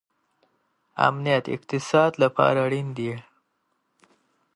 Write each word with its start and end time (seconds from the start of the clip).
امنیت 1.07 1.43
د 1.49 1.53
اقتصاد 1.57 2.11
لپاره 2.23 2.57
اړین 2.65 2.87
دی. 2.97 3.11